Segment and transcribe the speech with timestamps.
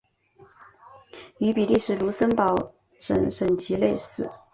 [1.37, 4.31] 与比利时卢森堡省省旗类似。